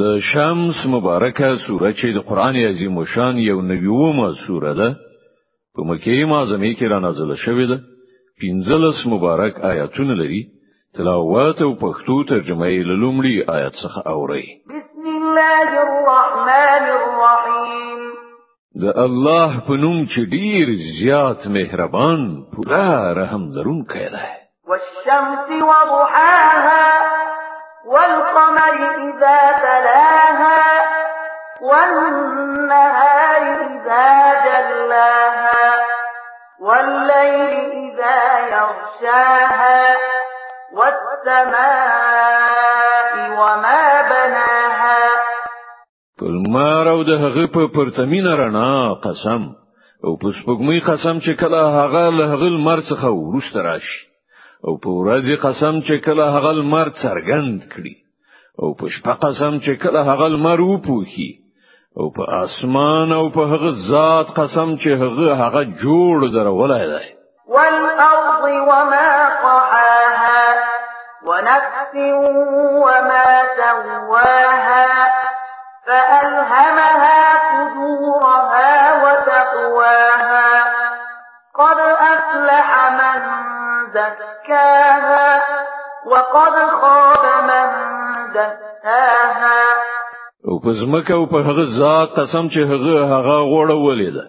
[0.00, 4.88] د شمس مبارکه سوره چې د قران عظیم شان یو نویومه سوره ده
[5.74, 7.76] په مکه معظمه کې را نازله شوې ده
[8.40, 10.42] پنځلس مبارک آیاتونه لري
[10.94, 18.00] تلاوت او پښتو ترجمه یې لومړی آیت څخه اوري بسم الله الرحمن الرحیم
[18.84, 20.66] د الله په نوم چې ډیر
[20.98, 22.20] زیات مهربان
[22.56, 24.26] پورا رحم درونکی دی
[24.70, 26.84] والشمس وضحاها
[27.94, 28.76] والقمر
[29.06, 29.38] إذا
[31.70, 35.68] والنهار إذا جلاها
[36.66, 38.18] والليل إذا
[38.54, 39.82] يغشاها
[40.78, 45.02] والسماء وما بناها
[46.20, 48.72] پلمار او د هغه په پرتمینه رڼا
[49.06, 49.42] قسم
[50.04, 53.98] او په سپوږمۍ قسم چې کله هغه له هغه مر څخه ورسته راشي
[54.66, 57.94] او په ورځې قسم چې کله هغه مر څرګند کړي
[58.62, 61.30] او په شپه قسم چې کله هغه مر وپوخي
[61.98, 66.16] او په اسمان او په هغه ذات قسم چې هغه هغه جوړ
[66.60, 67.06] ولای دی
[67.54, 69.10] والارض وما
[69.44, 70.42] طحاها
[71.28, 71.94] ونفس
[72.86, 73.28] وما
[73.60, 74.86] سواها
[75.86, 80.48] فألهمها فجورها وتقواها
[81.58, 81.78] قد
[82.14, 82.68] أفلح
[83.00, 83.20] من
[83.96, 85.40] زكاها
[86.12, 87.68] وقد خاب من
[88.34, 88.73] دساها
[90.64, 94.24] پزمکه او په هغه ذات قسم چې هغه هغه غوړه ولیده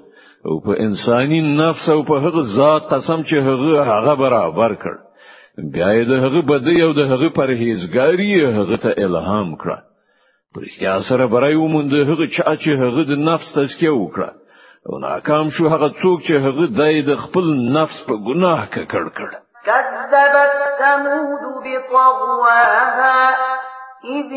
[0.49, 4.95] او په انساني نفس او په هغه ذات قسم چې هغه هغه برابر کړ
[5.73, 9.69] بیا یې د هغه بدی او د هغه پرهیزګاری هغه ته الهام کړ
[10.55, 14.29] پر هیا سره برای ومند هغه چا چې هغه د نفس تزکیه وکړه
[14.89, 17.45] او ناکام شو هغه څوک چې هغه د خپل
[17.79, 19.31] نفس په ګناه کې کړ کړ
[19.67, 23.15] كذبت ثمود بطغواها
[24.15, 24.31] إذ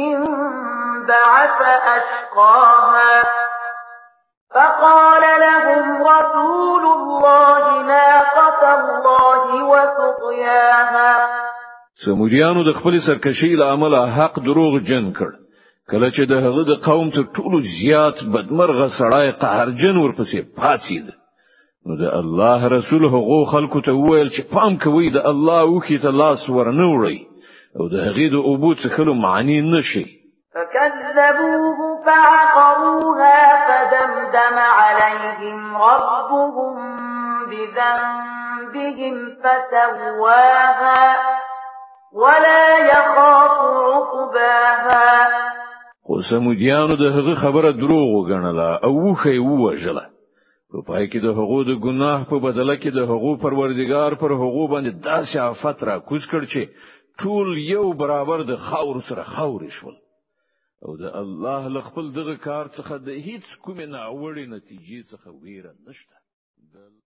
[1.12, 1.60] بعث
[1.96, 3.22] أشقاها
[4.54, 7.64] فقال لهم رسول الله
[7.94, 11.10] ناقة الله وسقياها
[12.04, 15.30] سموریانو د خپل سرکشي له عمله حق دروغ جن کړ
[15.90, 21.06] کله چې د هغه د قوم تر ټولو زیات بدمرغه سړی قهرجن ورپسې پاسید
[21.86, 26.10] نو د الله رسول هغه خلکو ته وویل چې پام کوي د الله وکي ته
[26.22, 27.18] لاس ورنوړي
[27.80, 30.06] او د هغې د اوبو څخلو معنی نشي
[31.18, 36.74] كذبوه فعقروها فدمدم عليهم ربهم
[37.50, 41.16] بذنبهم فسواها
[42.12, 43.50] ولا يخاف
[43.88, 45.28] عقباها
[46.06, 50.04] خو سمودیانو د هغه خبره دروغ وګڼله او وخی ووژله
[50.72, 54.68] په پای کې د هغو د ګناه په بدله کې د هغو پروردگار پر هغو
[54.68, 56.62] باندې داسې آفت را کوز کړ چې
[57.22, 59.96] ټول یو برابر د خاور سره خاور شول
[60.86, 65.72] او د الله له خپل دغه کار څخه د هیڅ کومې ناوړې نتیجې څخه ویره
[65.86, 66.16] نشته